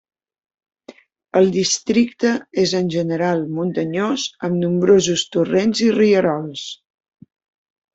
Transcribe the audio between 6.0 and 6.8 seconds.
rierols.